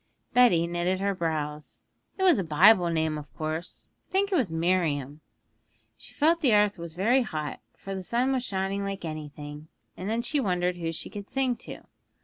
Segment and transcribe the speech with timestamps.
[0.33, 1.83] Betty knitted her brows.
[2.17, 5.21] 'It was a Bible name, of course; I think it was Miriam.
[5.95, 10.09] She felt the earth was very hot, for the sun was shining like anything, and
[10.09, 11.81] then she wondered who she could sing to.